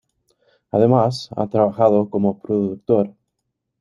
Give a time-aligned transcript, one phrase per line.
[0.71, 3.13] Además, ha trabajado como productor.